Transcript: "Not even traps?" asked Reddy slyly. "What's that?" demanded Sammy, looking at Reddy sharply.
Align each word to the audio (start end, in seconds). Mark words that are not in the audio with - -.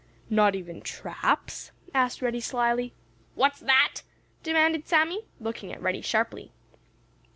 "Not 0.31 0.55
even 0.55 0.81
traps?" 0.81 1.69
asked 1.93 2.23
Reddy 2.23 2.39
slyly. 2.39 2.95
"What's 3.35 3.59
that?" 3.59 4.01
demanded 4.41 4.87
Sammy, 4.87 5.27
looking 5.39 5.71
at 5.71 5.79
Reddy 5.79 6.01
sharply. 6.01 6.51